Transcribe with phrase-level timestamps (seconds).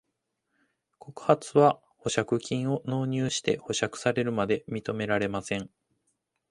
[0.97, 5.69] 告発は保釈金を納入して保釈されるまで認められません。